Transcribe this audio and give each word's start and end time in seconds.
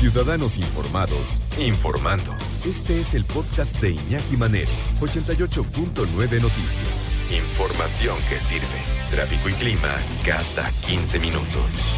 Ciudadanos 0.00 0.56
Informados, 0.56 1.42
informando. 1.58 2.34
Este 2.66 3.00
es 3.00 3.12
el 3.12 3.26
podcast 3.26 3.78
de 3.82 3.90
Iñaki 3.90 4.38
Manero, 4.38 4.70
88.9 4.98 6.40
Noticias. 6.40 7.10
Información 7.30 8.16
que 8.30 8.40
sirve. 8.40 8.64
Tráfico 9.10 9.50
y 9.50 9.52
clima 9.52 9.98
cada 10.24 10.70
15 10.88 11.18
minutos. 11.18 11.92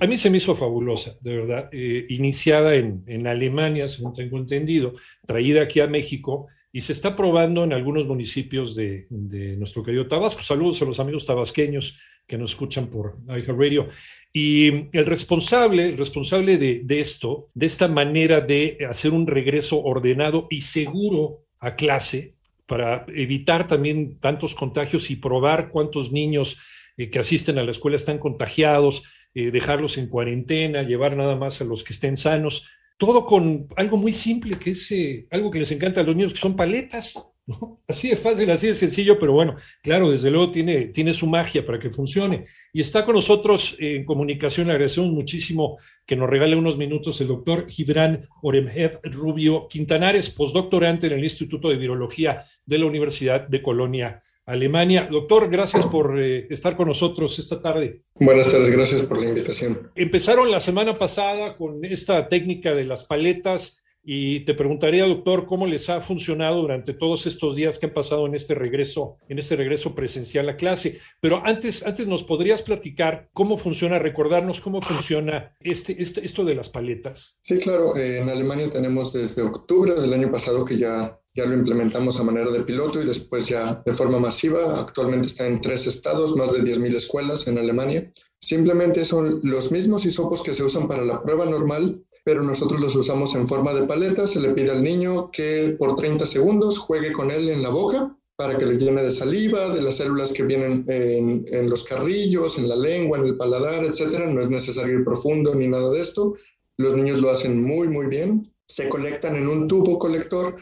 A 0.00 0.06
mí 0.06 0.16
se 0.16 0.30
me 0.30 0.38
hizo 0.38 0.56
fabulosa, 0.56 1.18
de 1.20 1.36
verdad. 1.36 1.68
Eh, 1.70 2.06
iniciada 2.08 2.74
en, 2.74 3.04
en 3.06 3.26
Alemania, 3.26 3.88
según 3.88 4.14
tengo 4.14 4.38
entendido, 4.38 4.94
traída 5.26 5.64
aquí 5.64 5.80
a 5.80 5.86
México 5.86 6.46
y 6.78 6.80
se 6.80 6.92
está 6.92 7.16
probando 7.16 7.64
en 7.64 7.72
algunos 7.72 8.06
municipios 8.06 8.76
de, 8.76 9.08
de, 9.10 9.56
nuestro 9.56 9.82
querido 9.82 10.06
Tabasco. 10.06 10.44
Saludos 10.44 10.80
a 10.80 10.84
los 10.84 11.00
amigos 11.00 11.26
tabasqueños 11.26 11.98
que 12.24 12.38
nos 12.38 12.50
escuchan 12.50 12.86
por 12.86 13.16
Radio. 13.26 13.88
Y 14.32 14.86
el 14.96 15.04
responsable, 15.04 15.96
responsable 15.96 16.56
de, 16.56 16.82
de, 16.84 17.00
esto, 17.00 17.50
de 17.52 17.66
esta 17.66 17.88
manera 17.88 18.40
de 18.40 18.78
hacer 18.88 19.10
un 19.10 19.26
regreso 19.26 19.82
ordenado 19.82 20.46
y 20.50 20.60
seguro 20.60 21.46
a 21.58 21.74
clase, 21.74 22.36
para 22.64 23.04
evitar 23.08 23.66
también 23.66 24.16
tantos 24.20 24.54
contagios 24.54 25.10
y 25.10 25.16
probar 25.16 25.70
cuántos 25.70 26.12
niños 26.12 26.58
eh, 26.96 27.10
que 27.10 27.18
asisten 27.18 27.58
a 27.58 27.64
la 27.64 27.72
escuela 27.72 27.96
están 27.96 28.18
contagiados, 28.18 29.02
eh, 29.34 29.50
dejarlos 29.50 29.98
en 29.98 30.06
cuarentena, 30.06 30.84
llevar 30.84 31.16
nada 31.16 31.34
más 31.34 31.60
a 31.60 31.64
los 31.64 31.82
que 31.82 31.92
estén 31.92 32.16
sanos, 32.16 32.68
todo 32.98 33.24
con 33.24 33.68
algo 33.76 33.96
muy 33.96 34.12
simple, 34.12 34.58
que 34.58 34.72
es 34.72 34.90
eh, 34.90 35.26
algo 35.30 35.50
que 35.50 35.60
les 35.60 35.70
encanta 35.70 36.00
a 36.00 36.04
los 36.04 36.16
niños, 36.16 36.32
que 36.32 36.40
son 36.40 36.56
paletas. 36.56 37.14
¿no? 37.46 37.80
Así 37.88 38.10
de 38.10 38.16
fácil, 38.16 38.50
así 38.50 38.66
de 38.66 38.74
sencillo, 38.74 39.18
pero 39.18 39.32
bueno, 39.32 39.56
claro, 39.82 40.10
desde 40.10 40.30
luego 40.30 40.50
tiene, 40.50 40.88
tiene 40.88 41.14
su 41.14 41.26
magia 41.26 41.64
para 41.64 41.78
que 41.78 41.88
funcione. 41.88 42.44
Y 42.74 42.82
está 42.82 43.06
con 43.06 43.14
nosotros 43.14 43.76
en 43.78 44.04
comunicación, 44.04 44.66
le 44.66 44.74
agradecemos 44.74 45.10
muchísimo 45.12 45.78
que 46.04 46.14
nos 46.14 46.28
regale 46.28 46.56
unos 46.56 46.76
minutos 46.76 47.18
el 47.22 47.28
doctor 47.28 47.66
Gibran 47.66 48.28
Oremhev 48.42 49.00
Rubio 49.04 49.66
Quintanares, 49.66 50.28
postdoctorante 50.28 51.06
en 51.06 51.14
el 51.14 51.24
Instituto 51.24 51.70
de 51.70 51.78
Virología 51.78 52.42
de 52.66 52.78
la 52.78 52.84
Universidad 52.84 53.48
de 53.48 53.62
Colonia. 53.62 54.20
Alemania. 54.48 55.06
Doctor, 55.10 55.50
gracias 55.50 55.84
por 55.86 56.18
eh, 56.18 56.46
estar 56.48 56.74
con 56.74 56.88
nosotros 56.88 57.38
esta 57.38 57.60
tarde. 57.60 58.00
Buenas 58.14 58.50
tardes, 58.50 58.70
gracias 58.70 59.02
por 59.02 59.20
la 59.20 59.28
invitación. 59.28 59.90
Empezaron 59.94 60.50
la 60.50 60.58
semana 60.58 60.96
pasada 60.96 61.56
con 61.56 61.84
esta 61.84 62.28
técnica 62.28 62.74
de 62.74 62.86
las 62.86 63.04
paletas 63.04 63.82
y 64.02 64.40
te 64.46 64.54
preguntaría, 64.54 65.06
doctor, 65.06 65.44
cómo 65.44 65.66
les 65.66 65.90
ha 65.90 66.00
funcionado 66.00 66.62
durante 66.62 66.94
todos 66.94 67.26
estos 67.26 67.56
días 67.56 67.78
que 67.78 67.86
han 67.86 67.92
pasado 67.92 68.26
en 68.26 68.34
este 68.34 68.54
regreso, 68.54 69.18
en 69.28 69.38
este 69.38 69.54
regreso 69.54 69.94
presencial 69.94 70.48
a 70.48 70.56
clase. 70.56 70.98
Pero 71.20 71.42
antes, 71.44 71.86
antes 71.86 72.06
nos 72.06 72.24
podrías 72.24 72.62
platicar 72.62 73.28
cómo 73.34 73.58
funciona, 73.58 73.98
recordarnos 73.98 74.62
cómo 74.62 74.80
funciona 74.80 75.54
este, 75.60 76.00
este, 76.00 76.24
esto 76.24 76.46
de 76.46 76.54
las 76.54 76.70
paletas. 76.70 77.38
Sí, 77.42 77.58
claro. 77.58 77.94
Eh, 77.96 78.20
en 78.20 78.30
Alemania 78.30 78.70
tenemos 78.70 79.12
desde 79.12 79.42
octubre 79.42 79.92
del 79.94 80.14
año 80.14 80.32
pasado 80.32 80.64
que 80.64 80.78
ya 80.78 81.17
ya 81.34 81.46
lo 81.46 81.54
implementamos 81.54 82.18
a 82.18 82.24
manera 82.24 82.50
de 82.50 82.64
piloto 82.64 83.00
y 83.00 83.06
después 83.06 83.48
ya 83.48 83.82
de 83.84 83.92
forma 83.92 84.18
masiva. 84.18 84.80
Actualmente 84.80 85.28
está 85.28 85.46
en 85.46 85.60
tres 85.60 85.86
estados, 85.86 86.36
más 86.36 86.52
de 86.52 86.60
10.000 86.60 86.96
escuelas 86.96 87.46
en 87.46 87.58
Alemania. 87.58 88.10
Simplemente 88.40 89.04
son 89.04 89.40
los 89.42 89.70
mismos 89.70 90.04
hisopos 90.06 90.42
que 90.42 90.54
se 90.54 90.64
usan 90.64 90.88
para 90.88 91.04
la 91.04 91.20
prueba 91.20 91.44
normal, 91.44 92.02
pero 92.24 92.42
nosotros 92.42 92.80
los 92.80 92.96
usamos 92.96 93.34
en 93.34 93.46
forma 93.46 93.74
de 93.74 93.86
paleta. 93.86 94.26
Se 94.26 94.40
le 94.40 94.54
pide 94.54 94.70
al 94.70 94.82
niño 94.82 95.30
que 95.30 95.76
por 95.78 95.96
30 95.96 96.26
segundos 96.26 96.78
juegue 96.78 97.12
con 97.12 97.30
él 97.30 97.48
en 97.48 97.62
la 97.62 97.68
boca 97.68 98.14
para 98.36 98.56
que 98.56 98.66
lo 98.66 98.72
llene 98.72 99.02
de 99.02 99.10
saliva, 99.10 99.74
de 99.74 99.82
las 99.82 99.96
células 99.96 100.32
que 100.32 100.44
vienen 100.44 100.84
en, 100.88 101.44
en 101.52 101.68
los 101.68 101.82
carrillos, 101.84 102.56
en 102.56 102.68
la 102.68 102.76
lengua, 102.76 103.18
en 103.18 103.26
el 103.26 103.36
paladar, 103.36 103.84
etcétera. 103.84 104.26
No 104.26 104.40
es 104.40 104.48
necesario 104.48 104.98
ir 104.98 105.04
profundo 105.04 105.54
ni 105.54 105.66
nada 105.66 105.90
de 105.90 106.00
esto. 106.00 106.34
Los 106.78 106.94
niños 106.94 107.20
lo 107.20 107.30
hacen 107.30 107.62
muy, 107.62 107.88
muy 107.88 108.06
bien. 108.06 108.52
Se 108.66 108.88
colectan 108.88 109.34
en 109.34 109.48
un 109.48 109.66
tubo 109.66 109.98
colector 109.98 110.56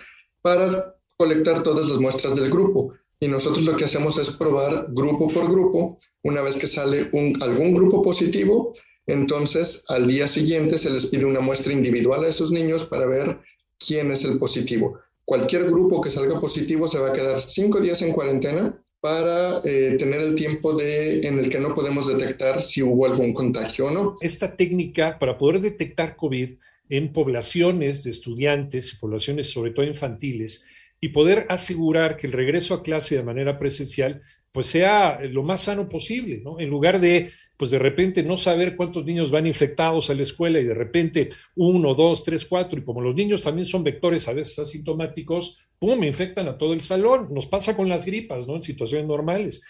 para 0.47 0.95
colectar 1.17 1.65
todas 1.65 1.89
las 1.89 1.99
muestras 1.99 2.37
del 2.37 2.51
grupo. 2.51 2.93
Y 3.19 3.27
nosotros 3.27 3.65
lo 3.65 3.77
que 3.77 3.87
hacemos 3.87 4.17
es 4.17 4.31
probar 4.31 4.87
grupo 4.91 5.27
por 5.27 5.51
grupo. 5.51 5.97
Una 6.23 6.41
vez 6.41 6.57
que 6.57 6.69
sale 6.69 7.09
un, 7.13 7.43
algún 7.43 7.75
grupo 7.75 8.01
positivo, 8.01 8.73
entonces 9.07 9.85
al 9.89 10.07
día 10.07 10.29
siguiente 10.29 10.79
se 10.79 10.91
les 10.91 11.07
pide 11.07 11.25
una 11.25 11.41
muestra 11.41 11.73
individual 11.73 12.23
a 12.23 12.29
esos 12.29 12.53
niños 12.53 12.85
para 12.85 13.07
ver 13.07 13.41
quién 13.85 14.13
es 14.13 14.25
el 14.25 14.39
positivo. 14.39 15.01
Cualquier 15.25 15.65
grupo 15.65 16.01
que 16.01 16.11
salga 16.11 16.39
positivo 16.39 16.87
se 16.87 17.01
va 17.01 17.09
a 17.09 17.13
quedar 17.13 17.41
cinco 17.41 17.81
días 17.81 18.01
en 18.03 18.13
cuarentena 18.13 18.81
para 19.01 19.61
eh, 19.65 19.97
tener 19.99 20.21
el 20.21 20.37
tiempo 20.37 20.75
de, 20.75 21.27
en 21.27 21.41
el 21.41 21.49
que 21.49 21.59
no 21.59 21.75
podemos 21.75 22.07
detectar 22.07 22.63
si 22.63 22.85
hubo 22.85 23.05
algún 23.05 23.35
contagio 23.35 23.87
o 23.87 23.91
no. 23.91 24.15
Esta 24.21 24.55
técnica 24.55 25.19
para 25.19 25.39
poder 25.39 25.61
detectar 25.61 26.15
COVID 26.15 26.51
en 26.89 27.13
poblaciones 27.13 28.05
de 28.05 28.11
estudiantes 28.11 28.97
poblaciones 28.99 29.51
sobre 29.51 29.71
todo 29.71 29.87
infantiles 29.87 30.65
y 31.01 31.11
poder 31.11 31.47
asegurar 31.49 32.17
que 32.17 32.27
el 32.27 32.33
regreso 32.33 32.75
a 32.75 32.83
clase 32.83 33.17
de 33.17 33.23
manera 33.23 33.59
presencial 33.59 34.21
pues 34.57 34.69
sea 34.69 35.21
lo 35.31 35.43
más 35.43 35.65
sano 35.65 35.87
posible, 35.87 36.41
¿no? 36.43 36.59
En 36.59 36.71
lugar 36.71 36.99
de, 36.99 37.31
pues 37.59 37.71
de 37.71 37.79
repente 37.79 38.23
no 38.23 38.39
saber 38.39 38.75
cuántos 38.75 39.05
niños 39.05 39.31
van 39.31 39.47
infectados 39.47 40.09
a 40.09 40.15
la 40.15 40.23
escuela 40.23 40.59
y 40.59 40.65
de 40.65 40.73
repente 40.73 41.29
uno, 41.57 41.95
dos, 41.95 42.25
tres, 42.25 42.47
cuatro, 42.47 42.79
y 42.79 42.83
como 42.83 43.03
los 43.03 43.15
niños 43.15 43.43
también 43.43 43.67
son 43.67 43.85
vectores 43.85 44.27
a 44.29 44.33
veces 44.33 44.59
asintomáticos, 44.59 45.69
¡pum!, 45.79 46.03
infectan 46.05 46.49
a 46.49 46.57
todo 46.57 46.73
el 46.73 46.81
salón. 46.81 47.29
Nos 47.35 47.45
pasa 47.45 47.77
con 47.77 47.91
las 47.91 48.07
gripas, 48.07 48.49
¿no? 48.49 48.57
En 48.57 48.63
situaciones 48.63 49.07
normales. 49.07 49.63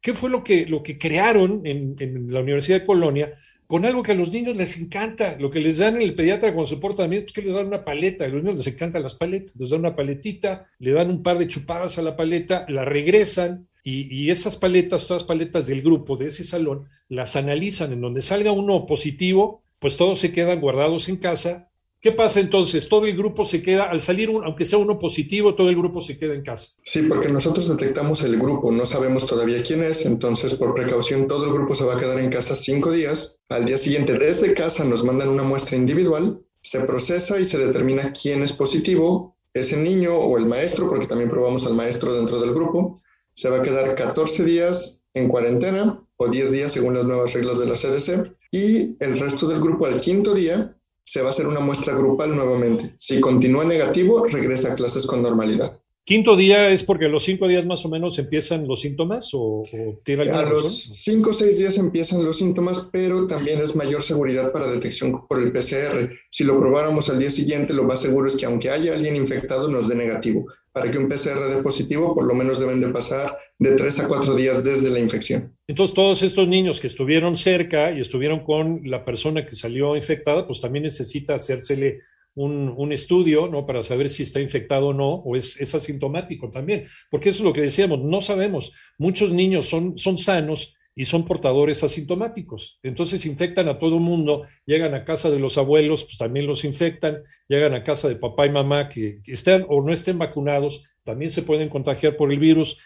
¿Qué 0.00 0.12
fue 0.12 0.28
lo 0.28 0.42
que, 0.42 0.66
lo 0.66 0.82
que 0.82 0.98
crearon 0.98 1.62
en, 1.64 1.94
en 2.00 2.32
la 2.32 2.40
Universidad 2.40 2.80
de 2.80 2.86
Colonia? 2.86 3.38
Con 3.66 3.84
algo 3.86 4.02
que 4.02 4.12
a 4.12 4.14
los 4.14 4.30
niños 4.30 4.56
les 4.56 4.78
encanta, 4.78 5.36
lo 5.38 5.50
que 5.50 5.60
les 5.60 5.78
dan 5.78 5.96
en 5.96 6.02
el 6.02 6.14
pediatra 6.14 6.52
cuando 6.52 6.68
se 6.68 6.76
portan 6.76 7.10
bien, 7.10 7.22
pues 7.22 7.32
que 7.32 7.42
les 7.42 7.54
dan 7.54 7.66
una 7.66 7.84
paleta, 7.84 8.24
a 8.24 8.28
los 8.28 8.42
niños 8.42 8.58
les 8.58 8.74
encantan 8.74 9.02
las 9.02 9.14
paletas, 9.14 9.56
les 9.56 9.70
dan 9.70 9.80
una 9.80 9.96
paletita, 9.96 10.66
le 10.78 10.92
dan 10.92 11.10
un 11.10 11.22
par 11.22 11.38
de 11.38 11.48
chupadas 11.48 11.98
a 11.98 12.02
la 12.02 12.16
paleta, 12.16 12.66
la 12.68 12.84
regresan 12.84 13.68
y, 13.82 14.14
y 14.14 14.30
esas 14.30 14.56
paletas, 14.56 15.06
todas 15.06 15.24
paletas 15.24 15.66
del 15.66 15.82
grupo, 15.82 16.16
de 16.16 16.28
ese 16.28 16.44
salón, 16.44 16.88
las 17.08 17.36
analizan, 17.36 17.92
en 17.92 18.00
donde 18.00 18.22
salga 18.22 18.52
uno 18.52 18.86
positivo, 18.86 19.62
pues 19.78 19.96
todos 19.96 20.18
se 20.20 20.32
quedan 20.32 20.60
guardados 20.60 21.08
en 21.08 21.16
casa 21.16 21.71
¿Qué 22.02 22.10
pasa 22.10 22.40
entonces? 22.40 22.88
Todo 22.88 23.06
el 23.06 23.16
grupo 23.16 23.44
se 23.44 23.62
queda, 23.62 23.84
al 23.84 24.00
salir, 24.00 24.28
un, 24.28 24.42
aunque 24.42 24.66
sea 24.66 24.76
uno 24.76 24.98
positivo, 24.98 25.54
todo 25.54 25.68
el 25.68 25.76
grupo 25.76 26.00
se 26.00 26.18
queda 26.18 26.34
en 26.34 26.42
casa. 26.42 26.70
Sí, 26.82 27.02
porque 27.02 27.28
nosotros 27.28 27.68
detectamos 27.68 28.24
el 28.24 28.40
grupo, 28.40 28.72
no 28.72 28.84
sabemos 28.84 29.24
todavía 29.24 29.62
quién 29.62 29.84
es, 29.84 30.04
entonces 30.04 30.54
por 30.54 30.74
precaución 30.74 31.28
todo 31.28 31.46
el 31.46 31.52
grupo 31.52 31.76
se 31.76 31.84
va 31.84 31.94
a 31.94 32.00
quedar 32.00 32.18
en 32.18 32.28
casa 32.28 32.56
cinco 32.56 32.90
días. 32.90 33.38
Al 33.50 33.66
día 33.66 33.78
siguiente 33.78 34.18
desde 34.18 34.52
casa 34.52 34.84
nos 34.84 35.04
mandan 35.04 35.28
una 35.28 35.44
muestra 35.44 35.76
individual, 35.76 36.44
se 36.60 36.80
procesa 36.80 37.38
y 37.38 37.44
se 37.44 37.64
determina 37.64 38.12
quién 38.12 38.42
es 38.42 38.52
positivo, 38.52 39.36
ese 39.54 39.76
niño 39.76 40.16
o 40.16 40.36
el 40.38 40.46
maestro, 40.46 40.88
porque 40.88 41.06
también 41.06 41.30
probamos 41.30 41.64
al 41.66 41.74
maestro 41.74 42.12
dentro 42.12 42.40
del 42.40 42.52
grupo, 42.52 43.00
se 43.32 43.48
va 43.48 43.58
a 43.58 43.62
quedar 43.62 43.94
14 43.94 44.44
días 44.44 45.02
en 45.14 45.28
cuarentena 45.28 45.96
o 46.16 46.26
10 46.26 46.50
días 46.50 46.72
según 46.72 46.94
las 46.94 47.04
nuevas 47.04 47.32
reglas 47.32 47.60
de 47.60 47.66
la 47.66 47.74
CDC 47.74 48.36
y 48.50 48.96
el 48.98 49.20
resto 49.20 49.46
del 49.46 49.60
grupo 49.60 49.86
al 49.86 50.00
quinto 50.00 50.34
día 50.34 50.76
se 51.04 51.22
va 51.22 51.28
a 51.28 51.30
hacer 51.30 51.46
una 51.46 51.60
muestra 51.60 51.94
grupal 51.94 52.34
nuevamente. 52.34 52.94
Si 52.96 53.20
continúa 53.20 53.64
negativo, 53.64 54.26
regresa 54.26 54.72
a 54.72 54.74
clases 54.74 55.06
con 55.06 55.22
normalidad. 55.22 55.82
¿Quinto 56.04 56.34
día 56.34 56.68
es 56.70 56.82
porque 56.82 57.06
los 57.06 57.22
cinco 57.22 57.46
días 57.46 57.64
más 57.64 57.84
o 57.84 57.88
menos 57.88 58.18
empiezan 58.18 58.66
los 58.66 58.80
síntomas 58.80 59.32
o, 59.34 59.62
o 59.62 60.00
tiene 60.04 60.28
A 60.32 60.42
los 60.42 60.66
cinco 60.66 61.30
o 61.30 61.32
seis 61.32 61.58
días 61.58 61.78
empiezan 61.78 62.24
los 62.24 62.38
síntomas, 62.38 62.88
pero 62.90 63.28
también 63.28 63.60
es 63.60 63.76
mayor 63.76 64.02
seguridad 64.02 64.50
para 64.50 64.66
detección 64.66 65.28
por 65.28 65.40
el 65.40 65.52
PCR. 65.52 66.10
Si 66.28 66.42
lo 66.42 66.58
probáramos 66.58 67.08
al 67.08 67.20
día 67.20 67.30
siguiente, 67.30 67.72
lo 67.72 67.84
más 67.84 68.00
seguro 68.00 68.26
es 68.26 68.34
que 68.34 68.46
aunque 68.46 68.68
haya 68.68 68.94
alguien 68.94 69.14
infectado, 69.14 69.68
nos 69.68 69.88
dé 69.88 69.94
negativo. 69.94 70.46
Para 70.72 70.90
que 70.90 70.98
un 70.98 71.06
PCR 71.06 71.54
dé 71.54 71.62
positivo, 71.62 72.14
por 72.14 72.24
lo 72.24 72.34
menos 72.34 72.58
deben 72.58 72.80
de 72.80 72.88
pasar 72.88 73.36
de 73.58 73.72
tres 73.72 74.00
a 74.00 74.08
cuatro 74.08 74.34
días 74.34 74.64
desde 74.64 74.90
la 74.90 74.98
infección. 74.98 75.56
Entonces, 75.66 75.94
todos 75.94 76.22
estos 76.22 76.48
niños 76.48 76.80
que 76.80 76.86
estuvieron 76.86 77.36
cerca 77.36 77.92
y 77.92 78.00
estuvieron 78.00 78.40
con 78.40 78.80
la 78.84 79.04
persona 79.04 79.44
que 79.44 79.54
salió 79.54 79.96
infectada, 79.96 80.46
pues 80.46 80.60
también 80.60 80.84
necesita 80.84 81.34
hacérsele 81.34 82.00
un, 82.34 82.72
un, 82.76 82.92
estudio, 82.92 83.48
¿no? 83.48 83.66
Para 83.66 83.82
saber 83.82 84.08
si 84.08 84.22
está 84.22 84.40
infectado 84.40 84.88
o 84.88 84.94
no, 84.94 85.14
o 85.16 85.36
es, 85.36 85.60
es, 85.60 85.74
asintomático 85.74 86.50
también, 86.50 86.86
porque 87.10 87.28
eso 87.28 87.42
es 87.42 87.44
lo 87.44 87.52
que 87.52 87.60
decíamos, 87.60 88.00
no 88.00 88.22
sabemos. 88.22 88.72
Muchos 88.96 89.32
niños 89.32 89.68
son, 89.68 89.98
son 89.98 90.16
sanos 90.16 90.74
y 90.94 91.06
son 91.06 91.24
portadores 91.24 91.82
asintomáticos. 91.84 92.78
Entonces 92.82 93.24
infectan 93.26 93.68
a 93.68 93.78
todo 93.78 93.98
mundo, 93.98 94.46
llegan 94.66 94.94
a 94.94 95.04
casa 95.04 95.30
de 95.30 95.38
los 95.38 95.58
abuelos, 95.58 96.04
pues 96.04 96.18
también 96.18 96.46
los 96.46 96.64
infectan, 96.64 97.22
llegan 97.48 97.74
a 97.74 97.82
casa 97.82 98.08
de 98.08 98.16
papá 98.16 98.46
y 98.46 98.50
mamá 98.50 98.88
que 98.88 99.20
estén 99.26 99.64
o 99.68 99.82
no 99.82 99.92
estén 99.92 100.18
vacunados, 100.18 100.84
también 101.02 101.30
se 101.30 101.42
pueden 101.42 101.68
contagiar 101.68 102.16
por 102.16 102.32
el 102.32 102.38
virus, 102.38 102.78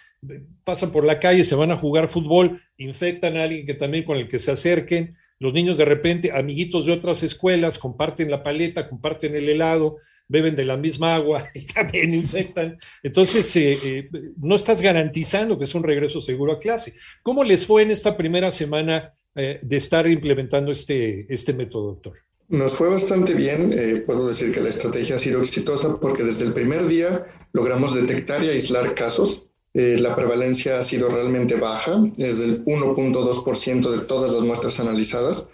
pasan 0.64 0.92
por 0.92 1.04
la 1.04 1.18
calle, 1.18 1.44
se 1.44 1.54
van 1.54 1.70
a 1.70 1.76
jugar 1.76 2.08
fútbol, 2.08 2.60
infectan 2.76 3.36
a 3.36 3.44
alguien 3.44 3.66
que 3.66 3.74
también 3.74 4.04
con 4.04 4.16
el 4.16 4.28
que 4.28 4.38
se 4.38 4.52
acerquen, 4.52 5.16
los 5.38 5.52
niños 5.52 5.76
de 5.76 5.84
repente, 5.84 6.32
amiguitos 6.32 6.86
de 6.86 6.92
otras 6.92 7.22
escuelas, 7.22 7.78
comparten 7.78 8.30
la 8.30 8.42
paleta, 8.42 8.88
comparten 8.88 9.34
el 9.34 9.48
helado, 9.48 9.96
beben 10.28 10.56
de 10.56 10.64
la 10.64 10.76
misma 10.76 11.14
agua 11.14 11.44
y 11.54 11.66
también 11.66 12.14
infectan. 12.14 12.76
Entonces, 13.02 13.54
eh, 13.56 13.78
eh, 13.84 14.10
no 14.38 14.56
estás 14.56 14.80
garantizando 14.80 15.58
que 15.58 15.64
es 15.64 15.74
un 15.74 15.82
regreso 15.82 16.20
seguro 16.20 16.52
a 16.52 16.58
clase. 16.58 16.94
¿Cómo 17.22 17.44
les 17.44 17.66
fue 17.66 17.82
en 17.82 17.90
esta 17.90 18.16
primera 18.16 18.50
semana 18.50 19.10
eh, 19.34 19.60
de 19.62 19.76
estar 19.76 20.06
implementando 20.08 20.72
este, 20.72 21.32
este 21.32 21.52
método, 21.52 21.88
doctor? 21.88 22.14
Nos 22.48 22.74
fue 22.74 22.88
bastante 22.88 23.34
bien. 23.34 23.74
Puedo 24.06 24.28
decir 24.28 24.52
que 24.52 24.60
la 24.60 24.68
estrategia 24.68 25.16
ha 25.16 25.18
sido 25.18 25.40
exitosa 25.40 25.98
porque 25.98 26.22
desde 26.22 26.44
el 26.44 26.52
primer 26.52 26.86
día 26.86 27.26
logramos 27.52 27.92
detectar 27.92 28.44
y 28.44 28.48
aislar 28.48 28.94
casos. 28.94 29.45
Eh, 29.78 29.98
la 29.98 30.14
prevalencia 30.14 30.80
ha 30.80 30.84
sido 30.84 31.10
realmente 31.10 31.56
baja, 31.56 32.02
es 32.16 32.38
del 32.38 32.64
1.2% 32.64 33.90
de 33.90 34.06
todas 34.06 34.32
las 34.32 34.42
muestras 34.42 34.80
analizadas. 34.80 35.50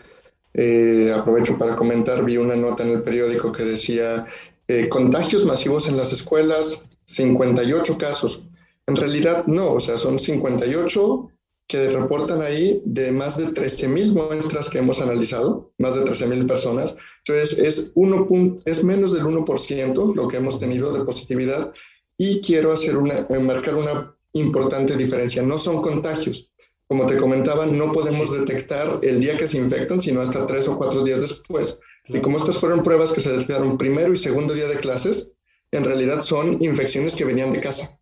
aprovecho 1.14 1.58
para 1.58 1.74
comentar, 1.74 2.24
vi 2.24 2.36
una 2.36 2.54
nota 2.54 2.84
en 2.84 2.90
el 2.90 3.02
periódico 3.02 3.50
que 3.50 3.64
decía 3.64 4.26
contagios 4.90 5.44
masivos 5.44 5.88
en 5.88 5.96
las 5.96 6.12
escuelas, 6.12 6.88
58 7.06 7.98
casos. 7.98 8.42
En 8.86 8.96
realidad 8.96 9.44
no, 9.46 9.72
o 9.72 9.80
sea, 9.80 9.98
son 9.98 10.19
58 10.19 11.30
que 11.68 11.90
reportan 11.90 12.42
ahí 12.42 12.82
de 12.84 13.12
más 13.12 13.38
de 13.38 13.46
13.000 13.46 14.12
muestras 14.12 14.68
que 14.68 14.78
hemos 14.78 15.00
analizado, 15.00 15.72
más 15.78 15.94
de 15.94 16.02
13.000 16.02 16.46
personas. 16.46 16.94
Entonces, 17.25 17.58
es, 17.58 17.92
uno, 17.94 18.28
es 18.64 18.84
menos 18.84 19.12
del 19.12 19.25
1% 19.25 20.14
lo 20.14 20.28
que 20.28 20.36
hemos 20.36 20.58
tenido 20.58 20.92
de 20.92 21.04
positividad 21.04 21.72
y 22.17 22.41
quiero 22.41 22.73
hacer 22.73 22.97
una, 22.97 23.26
marcar 23.41 23.75
una 23.75 24.14
importante 24.32 24.97
diferencia. 24.97 25.43
No 25.43 25.59
son 25.59 25.82
contagios. 25.82 26.53
Como 26.87 27.06
te 27.06 27.17
comentaba, 27.17 27.67
no 27.67 27.91
podemos 27.93 28.31
detectar 28.31 28.99
el 29.03 29.20
día 29.20 29.37
que 29.38 29.47
se 29.47 29.59
infectan, 29.59 30.00
sino 30.00 30.20
hasta 30.20 30.47
tres 30.47 30.69
o 30.69 30.76
cuatro 30.76 31.03
días 31.03 31.20
después. 31.20 31.79
Y 32.09 32.20
como 32.20 32.37
estas 32.37 32.59
fueron 32.59 32.82
pruebas 32.82 33.12
que 33.12 33.20
se 33.20 33.31
detectaron 33.31 33.79
primero 33.79 34.12
y 34.12 34.17
segundo 34.17 34.55
día 34.55 34.69
de 34.69 34.79
clases, 34.79 35.32
en 35.70 35.85
realidad 35.85 36.23
son 36.23 36.62
infecciones 36.62 37.14
que 37.14 37.25
venían 37.25 37.53
de 37.53 37.61
casa. 37.61 37.99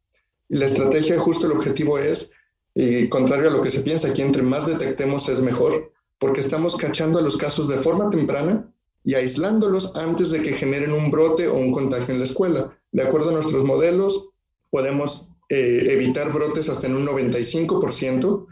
Y 0.49 0.57
la 0.57 0.67
estrategia, 0.67 1.19
justo 1.19 1.47
el 1.47 1.53
objetivo 1.53 1.99
es, 1.99 2.33
y 2.75 3.09
contrario 3.09 3.49
a 3.49 3.53
lo 3.53 3.62
que 3.62 3.71
se 3.71 3.81
piensa, 3.81 4.12
que 4.12 4.23
entre 4.23 4.43
más 4.43 4.67
detectemos 4.67 5.29
es 5.29 5.41
mejor, 5.41 5.93
porque 6.19 6.41
estamos 6.41 6.77
cachando 6.77 7.19
a 7.19 7.23
los 7.23 7.37
casos 7.37 7.69
de 7.69 7.77
forma 7.77 8.11
temprana 8.11 8.69
y 9.05 9.15
aislándolos 9.15 9.95
antes 9.97 10.31
de 10.31 10.43
que 10.43 10.53
generen 10.53 10.93
un 10.93 11.11
brote 11.11 11.49
o 11.49 11.55
un 11.55 11.73
contagio 11.73 12.12
en 12.12 12.21
la 12.21 12.27
escuela. 12.27 12.77
De 12.92 13.02
acuerdo 13.02 13.31
a 13.31 13.34
nuestros 13.34 13.64
modelos, 13.64 14.31
podemos 14.70 15.31
eh, 15.48 15.87
evitar 15.90 16.32
brotes 16.32 16.69
hasta 16.69 16.87
en 16.87 16.96
un 16.96 17.06
95% 17.06 18.46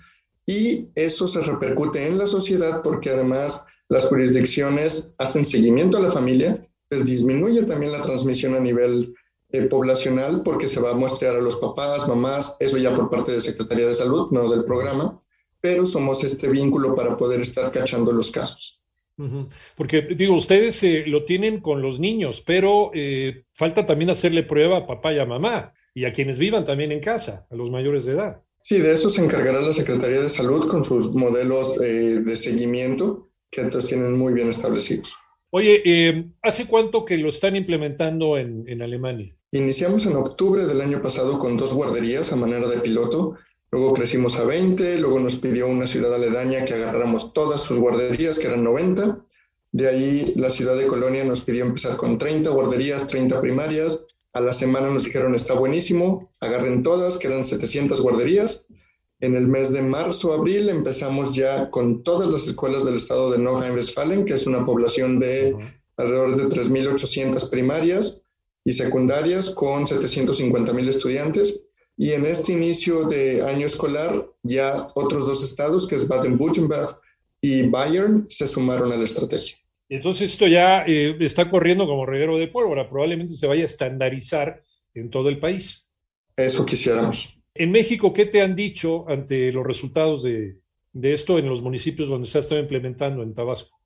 y 0.47 0.89
eso 0.95 1.29
se 1.29 1.41
repercute 1.43 2.07
en 2.07 2.19
la 2.19 2.27
sociedad 2.27 2.83
porque 2.83 3.11
además 3.11 3.65
las 3.89 4.07
jurisdicciones 4.07 5.13
hacen 5.19 5.45
seguimiento 5.45 5.97
a 5.97 6.01
la 6.01 6.11
familia 6.11 6.69
pues 6.89 7.05
disminuye 7.05 7.63
también 7.65 7.93
la 7.93 8.03
transmisión 8.03 8.55
a 8.55 8.61
nivel 8.61 9.15
eh, 9.51 9.63
poblacional 9.63 10.43
porque 10.43 10.69
se 10.69 10.81
va 10.81 10.91
a 10.91 10.95
muestrear 10.95 11.37
a 11.37 11.41
los 11.41 11.57
papás, 11.57 12.09
mamás, 12.09 12.57
eso 12.61 12.79
ya 12.79 12.95
por 12.95 13.11
parte 13.11 13.33
de 13.33 13.41
Secretaría 13.41 13.87
de 13.87 13.95
Salud, 13.95 14.31
no 14.31 14.49
del 14.51 14.65
programa, 14.65 15.17
pero 15.61 15.87
somos 15.87 16.25
este 16.25 16.49
vínculo 16.49 16.95
para 16.95 17.17
poder 17.17 17.41
estar 17.41 17.71
cachando 17.73 18.13
los 18.13 18.31
casos. 18.31 18.83
Porque 19.77 20.03
digo, 20.03 20.35
ustedes 20.35 20.83
eh, 20.85 21.05
lo 21.07 21.25
tienen 21.25 21.61
con 21.61 21.83
los 21.83 21.99
niños, 21.99 22.43
pero 22.47 22.91
eh, 22.95 23.45
falta 23.53 23.87
también 23.87 24.11
hacerle 24.11 24.43
prueba 24.43 24.79
a 24.79 24.87
papá 24.87 25.13
y 25.13 25.19
a 25.19 25.27
mamá 25.27 25.73
y 25.95 26.05
a 26.05 26.13
quienes 26.13 26.39
vivan 26.39 26.65
también 26.65 26.93
en 26.93 27.01
casa, 27.01 27.47
a 27.51 27.57
los 27.57 27.71
mayores 27.71 28.05
de 28.05 28.13
edad. 28.13 28.43
Sí, 28.63 28.79
de 28.79 28.93
eso 28.93 29.09
se 29.09 29.25
encargará 29.25 29.61
la 29.61 29.73
Secretaría 29.73 30.21
de 30.21 30.29
Salud 30.29 30.69
con 30.69 30.85
sus 30.85 31.15
modelos 31.15 31.77
de 31.77 32.37
seguimiento 32.37 33.29
que 33.51 33.63
entonces 33.63 33.91
tienen 33.91 34.17
muy 34.17 34.33
bien 34.33 34.49
establecidos. 34.49 35.17
Oye, 35.51 35.83
eh, 35.85 36.29
¿hace 36.43 36.67
cuánto 36.67 37.05
que 37.05 37.17
lo 37.17 37.31
están 37.31 37.57
implementando 37.57 38.37
en, 38.37 38.83
Alemania? 38.83 39.35
Iniciamos 39.53 40.05
en 40.05 40.17
octubre 40.17 40.67
del 40.67 40.83
año 40.83 41.01
pasado 41.01 41.39
con 41.39 41.57
dos 41.57 41.73
guarderías 41.73 42.33
a 42.33 42.37
manera 42.37 42.69
de 42.69 42.81
piloto, 42.81 43.39
luego 43.71 43.95
crecimos 43.95 44.37
a 44.37 44.45
20, 44.45 44.99
luego 44.99 45.19
nos 45.19 45.37
pidió 45.37 45.67
una 45.69 45.87
ciudad 45.87 46.15
aledaña 46.15 46.65
que 46.65 46.75
agarráramos 46.75 47.33
todas 47.33 47.63
sus 47.63 47.79
guarderías, 47.79 48.39
que 48.39 48.47
eran 48.47 48.65
90. 48.65 49.25
De 49.73 49.89
ahí 49.89 50.33
la 50.37 50.51
ciudad 50.51 50.77
de 50.77 50.87
Colonia 50.87 51.25
nos 51.25 51.43
pidió 51.43 51.65
empezar 51.65 51.97
con 51.97 52.19
30 52.19 52.51
guarderías, 52.51 53.07
30 53.07 53.41
primarias. 53.41 54.07
A 54.33 54.41
la 54.41 54.55
semana 54.55 54.89
nos 54.91 55.05
dijeron, 55.05 55.35
está 55.35 55.55
buenísimo, 55.55 56.31
agarren 56.41 56.83
todas, 56.83 57.19
que 57.19 57.29
eran 57.29 57.45
700 57.45 58.01
guarderías. 58.01 58.67
En 59.21 59.35
el 59.35 59.49
mes 59.49 59.73
de 59.73 59.83
marzo, 59.83 60.33
abril, 60.33 60.69
empezamos 60.69 61.35
ya 61.35 61.71
con 61.71 62.05
todas 62.05 62.31
las 62.31 62.47
escuelas 62.47 62.85
del 62.85 62.97
estado 62.97 63.33
de 63.33 63.39
Nordrhein-Westfalen, 63.39 64.25
que 64.25 64.35
es 64.35 64.47
una 64.47 64.65
población 64.65 65.19
de 65.19 65.57
alrededor 65.97 66.37
de 66.37 66.45
3.800 66.45 67.51
primarias 67.51 68.23
y 68.65 68.73
secundarias 68.73 69.51
con 69.51 69.87
750.000 69.87 70.89
estudiantes. 70.89 71.65
Y 72.01 72.13
en 72.13 72.25
este 72.27 72.53
inicio 72.53 73.09
de 73.09 73.43
año 73.43 73.67
escolar, 73.67 74.25
ya 74.45 74.89
otros 74.95 75.27
dos 75.27 75.43
estados, 75.43 75.87
que 75.89 75.97
es 75.97 76.07
Baden-Württemberg 76.07 76.97
y 77.41 77.63
Bayern, 77.63 78.25
se 78.29 78.47
sumaron 78.47 78.93
a 78.93 78.97
la 78.97 79.05
estrategia. 79.05 79.57
Entonces 79.89 80.31
esto 80.31 80.47
ya 80.47 80.85
eh, 80.87 81.17
está 81.21 81.51
corriendo 81.51 81.87
como 81.89 82.07
reguero 82.07 82.39
de 82.39 82.47
pólvora, 82.47 82.89
probablemente 82.89 83.35
se 83.35 83.49
vaya 83.49 83.63
a 83.63 83.65
estandarizar 83.65 84.63
en 84.95 85.11
todo 85.11 85.29
el 85.29 85.41
país. 85.41 85.89
Eso 86.37 86.65
quisiéramos. 86.65 87.41
En 87.53 87.73
México, 87.73 88.15
¿qué 88.15 88.27
te 88.27 88.43
han 88.43 88.55
dicho 88.55 89.09
ante 89.09 89.53
los 89.53 89.67
resultados 89.67 90.23
de, 90.23 90.61
esto 91.03 91.39
en 91.39 91.49
los 91.49 91.63
municipios 91.63 92.09
donde 92.09 92.29
se 92.29 92.39
ha 92.39 92.43
estado 92.43 92.61
implementando 92.61 93.25
en 93.25 93.35
Tabasco? 93.35 93.77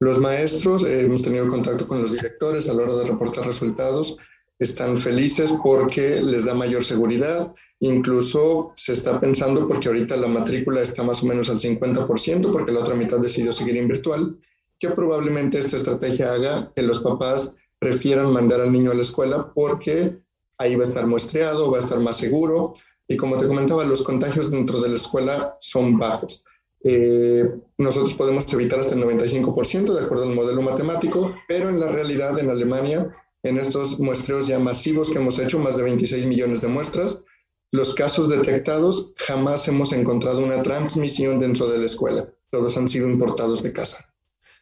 Los 0.00 0.18
maestros, 0.18 0.84
eh, 0.84 1.00
hemos 1.00 1.22
tenido 1.22 1.48
contacto 1.48 1.86
con 1.86 2.02
los 2.02 2.12
directores 2.12 2.68
a 2.68 2.74
la 2.74 2.82
hora 2.82 2.96
de 2.96 3.04
reportar 3.06 3.46
resultados, 3.46 4.18
están 4.62 4.96
felices 4.96 5.52
porque 5.62 6.20
les 6.22 6.44
da 6.44 6.54
mayor 6.54 6.84
seguridad. 6.84 7.54
Incluso 7.80 8.72
se 8.76 8.92
está 8.92 9.20
pensando, 9.20 9.66
porque 9.66 9.88
ahorita 9.88 10.16
la 10.16 10.28
matrícula 10.28 10.82
está 10.82 11.02
más 11.02 11.22
o 11.22 11.26
menos 11.26 11.50
al 11.50 11.58
50%, 11.58 12.52
porque 12.52 12.72
la 12.72 12.80
otra 12.80 12.94
mitad 12.94 13.18
decidió 13.18 13.52
seguir 13.52 13.76
en 13.76 13.88
virtual, 13.88 14.38
que 14.78 14.90
probablemente 14.90 15.58
esta 15.58 15.76
estrategia 15.76 16.32
haga 16.32 16.72
que 16.74 16.82
los 16.82 17.00
papás 17.00 17.56
prefieran 17.78 18.32
mandar 18.32 18.60
al 18.60 18.72
niño 18.72 18.92
a 18.92 18.94
la 18.94 19.02
escuela 19.02 19.50
porque 19.52 20.16
ahí 20.58 20.76
va 20.76 20.84
a 20.84 20.86
estar 20.86 21.06
muestreado, 21.06 21.70
va 21.70 21.78
a 21.78 21.80
estar 21.80 21.98
más 21.98 22.16
seguro, 22.16 22.74
y 23.08 23.16
como 23.16 23.36
te 23.36 23.48
comentaba, 23.48 23.84
los 23.84 24.02
contagios 24.02 24.50
dentro 24.50 24.80
de 24.80 24.88
la 24.88 24.96
escuela 24.96 25.56
son 25.60 25.98
bajos. 25.98 26.44
Eh, 26.84 27.48
nosotros 27.78 28.14
podemos 28.14 28.52
evitar 28.52 28.80
hasta 28.80 28.94
el 28.94 29.02
95% 29.02 29.92
de 29.92 30.04
acuerdo 30.04 30.24
al 30.24 30.34
modelo 30.34 30.62
matemático, 30.62 31.34
pero 31.46 31.68
en 31.68 31.78
la 31.78 31.88
realidad 31.88 32.38
en 32.38 32.50
Alemania, 32.50 33.12
en 33.42 33.58
estos 33.58 33.98
muestreos 33.98 34.46
ya 34.46 34.58
masivos 34.58 35.10
que 35.10 35.18
hemos 35.18 35.38
hecho, 35.38 35.58
más 35.58 35.76
de 35.76 35.82
26 35.82 36.26
millones 36.26 36.60
de 36.60 36.68
muestras, 36.68 37.24
los 37.72 37.94
casos 37.94 38.28
detectados 38.28 39.14
jamás 39.16 39.66
hemos 39.66 39.92
encontrado 39.92 40.44
una 40.44 40.62
transmisión 40.62 41.40
dentro 41.40 41.68
de 41.68 41.78
la 41.78 41.86
escuela. 41.86 42.28
Todos 42.50 42.76
han 42.76 42.88
sido 42.88 43.08
importados 43.08 43.62
de 43.62 43.72
casa. 43.72 44.12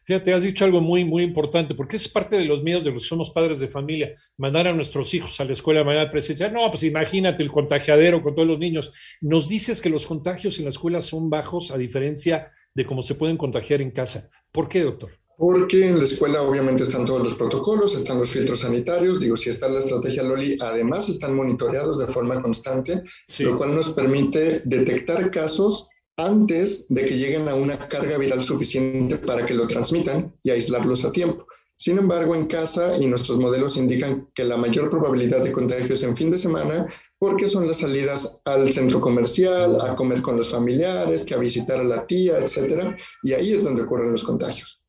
Fíjate, 0.03 0.33
has 0.33 0.41
dicho 0.41 0.65
algo 0.65 0.81
muy, 0.81 1.05
muy 1.05 1.21
importante, 1.21 1.75
porque 1.75 1.97
es 1.97 2.07
parte 2.07 2.35
de 2.35 2.45
los 2.45 2.63
miedos 2.63 2.83
de 2.83 2.91
los 2.91 3.03
que 3.03 3.09
somos 3.09 3.29
padres 3.29 3.59
de 3.59 3.67
familia, 3.67 4.11
mandar 4.37 4.67
a 4.67 4.73
nuestros 4.73 5.13
hijos 5.13 5.39
a 5.39 5.45
la 5.45 5.53
escuela 5.53 5.81
de 5.81 5.85
manera 5.85 6.09
presencial. 6.09 6.51
No, 6.51 6.71
pues 6.71 6.83
imagínate 6.83 7.43
el 7.43 7.51
contagiadero 7.51 8.23
con 8.23 8.33
todos 8.33 8.47
los 8.47 8.57
niños. 8.57 8.91
Nos 9.21 9.47
dices 9.47 9.79
que 9.79 9.89
los 9.89 10.07
contagios 10.07 10.57
en 10.57 10.65
la 10.65 10.69
escuela 10.69 11.01
son 11.01 11.29
bajos 11.29 11.69
a 11.71 11.77
diferencia 11.77 12.47
de 12.73 12.85
cómo 12.85 13.03
se 13.03 13.15
pueden 13.15 13.37
contagiar 13.37 13.81
en 13.81 13.91
casa. 13.91 14.29
¿Por 14.51 14.67
qué, 14.67 14.81
doctor? 14.81 15.11
Porque 15.41 15.87
en 15.87 15.97
la 15.97 16.03
escuela 16.03 16.43
obviamente 16.43 16.83
están 16.83 17.03
todos 17.03 17.23
los 17.23 17.33
protocolos, 17.33 17.95
están 17.95 18.19
los 18.19 18.29
filtros 18.29 18.59
sanitarios, 18.59 19.19
digo, 19.19 19.35
si 19.35 19.49
está 19.49 19.67
la 19.67 19.79
estrategia 19.79 20.21
Loli, 20.21 20.55
además 20.61 21.09
están 21.09 21.35
monitoreados 21.35 21.97
de 21.97 22.05
forma 22.05 22.39
constante, 22.39 23.01
lo 23.39 23.57
cual 23.57 23.73
nos 23.73 23.89
permite 23.89 24.61
detectar 24.65 25.31
casos 25.31 25.89
antes 26.15 26.85
de 26.89 27.07
que 27.07 27.17
lleguen 27.17 27.49
a 27.49 27.55
una 27.55 27.79
carga 27.79 28.19
viral 28.19 28.45
suficiente 28.45 29.17
para 29.17 29.43
que 29.43 29.55
lo 29.55 29.65
transmitan 29.65 30.31
y 30.43 30.51
aislarlos 30.51 31.05
a 31.05 31.11
tiempo. 31.11 31.47
Sin 31.75 31.97
embargo, 31.97 32.35
en 32.35 32.45
casa 32.45 32.95
y 32.99 33.07
nuestros 33.07 33.39
modelos 33.39 33.77
indican 33.77 34.27
que 34.35 34.43
la 34.43 34.57
mayor 34.57 34.91
probabilidad 34.91 35.43
de 35.43 35.51
contagio 35.51 35.95
es 35.95 36.03
en 36.03 36.15
fin 36.15 36.29
de 36.29 36.37
semana 36.37 36.85
porque 37.17 37.49
son 37.49 37.65
las 37.65 37.79
salidas 37.79 38.41
al 38.45 38.71
centro 38.71 39.01
comercial, 39.01 39.81
a 39.81 39.95
comer 39.95 40.21
con 40.21 40.37
los 40.37 40.51
familiares, 40.51 41.23
que 41.23 41.33
a 41.33 41.39
visitar 41.39 41.79
a 41.79 41.83
la 41.83 42.05
tía, 42.05 42.37
etcétera, 42.37 42.95
y 43.23 43.33
ahí 43.33 43.53
es 43.53 43.63
donde 43.63 43.81
ocurren 43.81 44.11
los 44.11 44.23
contagios. 44.23 44.80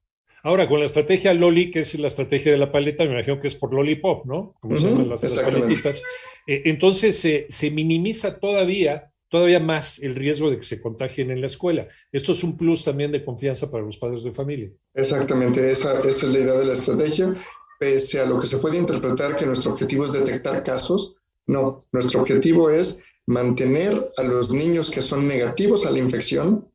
Ahora, 0.43 0.69
con 0.69 0.81
la 0.81 0.87
estrategia 0.87 1.35
Loli, 1.35 1.71
que 1.71 1.81
es 1.81 1.99
la 1.99 2.09
estrategia 2.09 2.53
de 2.53 2.59
la 2.59 2.73
paleta, 2.73 3.05
me 3.05 3.13
imagino 3.13 3.41
que 3.41 3.49
es 3.49 3.55
por 3.55 3.73
Lollipop, 3.73 4.27
¿no? 4.27 4.55
Como 4.61 4.77
se 4.77 4.89
llaman 4.89 5.09
las, 5.09 5.21
paletitas. 5.21 6.03
Eh, 6.47 6.63
entonces, 6.67 7.47
se 7.49 7.71
minimiza 7.71 8.41
todavía 8.41 9.13
todavía 9.33 9.61
más 9.61 9.99
el 10.01 10.15
riesgo 10.15 10.51
de 10.51 10.59
que 10.59 10.65
se 10.65 10.79
contagien 10.79 11.31
en 11.31 11.41
la 11.41 11.47
escuela. 11.47 11.89
Esto 12.13 12.33
es 12.33 12.45
un 12.45 12.55
plus 12.55 12.85
también 12.85 13.11
de 13.11 13.25
confianza 13.25 13.71
para 13.71 13.83
los 13.83 13.97
padres 13.97 14.23
de 14.25 14.33
familia. 14.33 14.71
Exactamente, 14.93 15.73
esa, 15.73 15.99
esa 16.01 16.11
es 16.11 16.23
la 16.25 16.39
idea 16.39 16.53
de 16.53 16.67
la 16.67 16.75
estrategia. 16.75 17.35
Pese 17.81 18.21
a 18.21 18.27
lo 18.27 18.39
que 18.39 18.47
se 18.47 18.59
puede 18.59 18.77
interpretar 18.77 19.35
que 19.35 19.47
nuestro 19.47 19.73
objetivo 19.73 20.05
es 20.05 20.13
detectar 20.13 20.63
casos, 20.63 21.17
no, 21.47 21.79
nuestro 21.93 22.21
objetivo 22.21 22.69
es 22.69 23.03
mantener 23.27 23.99
a 24.19 24.23
los 24.23 24.53
niños 24.53 24.91
que 24.91 25.01
son 25.01 25.27
negativos 25.27 25.87
a 25.87 25.91
la 25.91 25.99
infección 25.99 26.69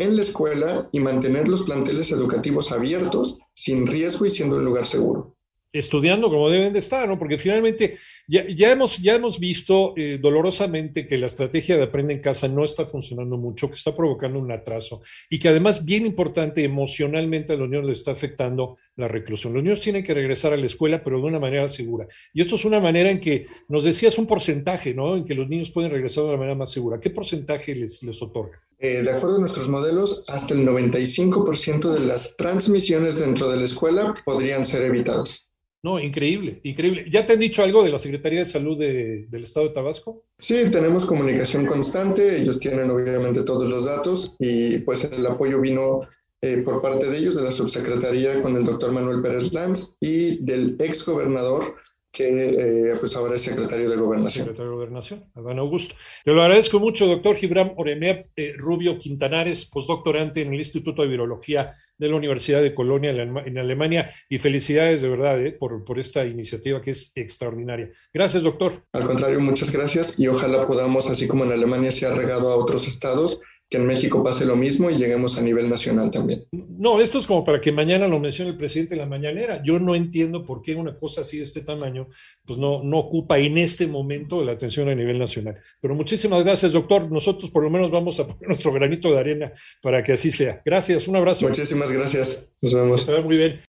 en 0.00 0.16
la 0.16 0.22
escuela 0.22 0.88
y 0.92 1.00
mantener 1.00 1.46
los 1.46 1.62
planteles 1.62 2.10
educativos 2.10 2.72
abiertos, 2.72 3.38
sin 3.52 3.86
riesgo 3.86 4.24
y 4.24 4.30
siendo 4.30 4.56
un 4.56 4.64
lugar 4.64 4.86
seguro. 4.86 5.36
estudiando 5.72 6.28
como 6.28 6.50
deben 6.50 6.72
de 6.72 6.80
estar, 6.80 7.06
¿no? 7.06 7.16
Porque 7.16 7.38
finalmente 7.38 7.96
ya, 8.26 8.44
ya 8.48 8.72
hemos, 8.72 8.98
ya 8.98 9.14
hemos 9.14 9.38
visto 9.38 9.94
eh, 9.96 10.18
dolorosamente 10.20 11.06
que 11.06 11.16
la 11.16 11.26
estrategia 11.26 11.76
de 11.76 11.84
aprende 11.84 12.12
en 12.12 12.20
casa 12.20 12.48
no 12.48 12.64
está 12.64 12.86
funcionando 12.86 13.38
mucho, 13.38 13.68
que 13.68 13.76
está 13.76 13.94
provocando 13.94 14.40
un 14.40 14.50
atraso 14.50 15.00
y 15.28 15.38
que 15.38 15.48
además, 15.48 15.84
bien 15.84 16.06
importante, 16.06 16.64
emocionalmente 16.64 17.52
a 17.52 17.56
los 17.56 17.68
niños 17.68 17.84
le 17.84 17.92
está 17.92 18.10
afectando 18.10 18.78
la 18.96 19.06
reclusión. 19.06 19.52
Los 19.52 19.62
niños 19.62 19.80
tienen 19.80 20.02
que 20.02 20.12
regresar 20.12 20.52
a 20.52 20.56
la 20.56 20.66
escuela, 20.66 21.04
pero 21.04 21.18
de 21.18 21.26
una 21.26 21.38
manera 21.38 21.68
segura. 21.68 22.08
Y 22.34 22.40
esto 22.40 22.56
es 22.56 22.64
una 22.64 22.80
manera 22.80 23.10
en 23.10 23.20
que, 23.20 23.46
nos 23.68 23.84
decías 23.84 24.18
un 24.18 24.26
porcentaje, 24.26 24.92
¿no? 24.92 25.16
En 25.16 25.24
que 25.24 25.34
los 25.36 25.48
niños 25.48 25.70
pueden 25.70 25.92
regresar 25.92 26.24
de 26.24 26.30
una 26.30 26.38
manera 26.38 26.56
más 26.56 26.72
segura. 26.72 26.98
¿Qué 26.98 27.10
porcentaje 27.10 27.76
les, 27.76 28.02
les 28.02 28.20
otorga? 28.20 28.60
Eh, 28.82 29.02
de 29.02 29.10
acuerdo 29.10 29.36
a 29.36 29.40
nuestros 29.40 29.68
modelos, 29.68 30.24
hasta 30.26 30.54
el 30.54 30.66
95% 30.66 31.92
de 31.92 32.06
las 32.06 32.34
transmisiones 32.36 33.18
dentro 33.18 33.50
de 33.50 33.58
la 33.58 33.64
escuela 33.64 34.14
podrían 34.24 34.64
ser 34.64 34.82
evitadas. 34.82 35.52
No, 35.82 36.00
increíble, 36.00 36.60
increíble. 36.62 37.04
¿Ya 37.10 37.26
te 37.26 37.34
han 37.34 37.40
dicho 37.40 37.62
algo 37.62 37.82
de 37.82 37.90
la 37.90 37.98
Secretaría 37.98 38.40
de 38.40 38.44
Salud 38.46 38.78
del 38.78 39.44
Estado 39.44 39.68
de 39.68 39.74
Tabasco? 39.74 40.24
Sí, 40.38 40.70
tenemos 40.70 41.04
comunicación 41.04 41.66
constante, 41.66 42.40
ellos 42.40 42.58
tienen 42.58 42.90
obviamente 42.90 43.42
todos 43.42 43.68
los 43.68 43.84
datos 43.84 44.36
y 44.38 44.78
pues 44.78 45.04
el 45.04 45.26
apoyo 45.26 45.60
vino 45.60 46.00
eh, 46.42 46.62
por 46.64 46.80
parte 46.80 47.06
de 47.06 47.18
ellos, 47.18 47.36
de 47.36 47.42
la 47.42 47.52
subsecretaría 47.52 48.42
con 48.42 48.56
el 48.56 48.64
doctor 48.64 48.92
Manuel 48.92 49.20
Pérez 49.20 49.52
Lanz 49.52 49.96
y 50.00 50.42
del 50.42 50.76
ex 50.78 51.04
gobernador 51.04 51.76
que 52.12 52.90
eh, 52.90 52.94
pues 52.98 53.14
ahora 53.16 53.36
es 53.36 53.42
secretario 53.42 53.88
de 53.88 53.96
Gobernación. 53.96 54.44
Secretario 54.44 54.70
de 54.70 54.76
Gobernación, 54.76 55.30
Adán 55.34 55.58
Augusto. 55.58 55.94
Te 56.24 56.32
lo 56.32 56.42
agradezco 56.42 56.80
mucho, 56.80 57.06
doctor 57.06 57.36
Gibran 57.36 57.72
Oremep 57.76 58.26
eh, 58.34 58.54
Rubio 58.56 58.98
Quintanares, 58.98 59.66
postdoctorante 59.66 60.42
en 60.42 60.52
el 60.52 60.58
Instituto 60.58 61.02
de 61.02 61.08
Virología 61.08 61.70
de 61.96 62.08
la 62.08 62.16
Universidad 62.16 62.62
de 62.62 62.74
Colonia 62.74 63.10
en 63.10 63.58
Alemania, 63.58 64.10
y 64.28 64.38
felicidades 64.38 65.02
de 65.02 65.08
verdad 65.08 65.40
eh, 65.44 65.52
por, 65.52 65.84
por 65.84 65.98
esta 65.98 66.24
iniciativa 66.24 66.80
que 66.80 66.92
es 66.92 67.12
extraordinaria. 67.14 67.90
Gracias, 68.12 68.42
doctor. 68.42 68.84
Al 68.92 69.04
contrario, 69.04 69.38
muchas 69.40 69.70
gracias 69.70 70.18
y 70.18 70.26
ojalá 70.26 70.66
podamos, 70.66 71.08
así 71.08 71.28
como 71.28 71.44
en 71.44 71.52
Alemania 71.52 71.92
se 71.92 72.06
ha 72.06 72.14
regado 72.14 72.50
a 72.50 72.56
otros 72.56 72.88
estados, 72.88 73.40
que 73.70 73.76
en 73.76 73.86
México 73.86 74.22
pase 74.24 74.44
lo 74.44 74.56
mismo 74.56 74.90
y 74.90 74.96
lleguemos 74.96 75.38
a 75.38 75.42
nivel 75.42 75.70
nacional 75.70 76.10
también. 76.10 76.44
No, 76.50 77.00
esto 77.00 77.20
es 77.20 77.26
como 77.26 77.44
para 77.44 77.60
que 77.60 77.70
mañana 77.70 78.08
lo 78.08 78.18
mencione 78.18 78.50
el 78.50 78.56
presidente 78.56 78.94
en 78.94 79.00
la 79.00 79.06
mañanera. 79.06 79.62
Yo 79.62 79.78
no 79.78 79.94
entiendo 79.94 80.44
por 80.44 80.60
qué 80.60 80.74
una 80.74 80.98
cosa 80.98 81.20
así 81.20 81.38
de 81.38 81.44
este 81.44 81.60
tamaño 81.60 82.08
pues 82.44 82.58
no, 82.58 82.82
no 82.82 82.98
ocupa 82.98 83.38
en 83.38 83.58
este 83.58 83.86
momento 83.86 84.42
la 84.42 84.52
atención 84.52 84.88
a 84.88 84.94
nivel 84.96 85.20
nacional. 85.20 85.60
Pero 85.80 85.94
muchísimas 85.94 86.44
gracias, 86.44 86.72
doctor. 86.72 87.12
Nosotros 87.12 87.52
por 87.52 87.62
lo 87.62 87.70
menos 87.70 87.92
vamos 87.92 88.18
a 88.18 88.26
poner 88.26 88.48
nuestro 88.48 88.72
granito 88.72 89.12
de 89.12 89.20
arena 89.20 89.52
para 89.80 90.02
que 90.02 90.14
así 90.14 90.32
sea. 90.32 90.60
Gracias, 90.64 91.06
un 91.06 91.14
abrazo. 91.14 91.46
Muchísimas 91.46 91.92
gracias. 91.92 92.50
Nos 92.60 92.74
vemos. 92.74 93.06
Muy 93.24 93.36
bien. 93.36 93.60